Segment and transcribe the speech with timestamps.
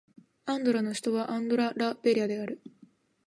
[0.47, 2.59] アンドラの首都はアンドラ・ラ・ベリャである